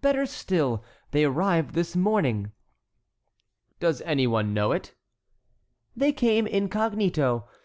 [0.00, 2.52] "Better still, they arrived this morning."
[3.80, 4.94] "Does any one know it?"
[5.96, 7.48] "They came incognito.